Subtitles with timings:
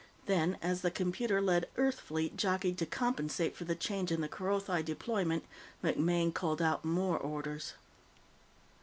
[0.25, 4.27] Then, as the computer led Earth fleet jockeyed to compensate for the change in the
[4.27, 5.45] Kerothi deployment,
[5.83, 7.73] MacMaine called out more orders.